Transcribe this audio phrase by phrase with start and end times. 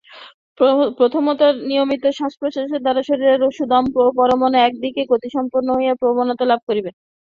[0.99, 6.89] প্রথমত নিয়মিত শ্বাসপ্রশ্বাসের দ্বারা শরীরের সমুদয় পরমাণুই একদিকে গতিসম্পন্ন হইবার প্রবণতা লাভ করিবে।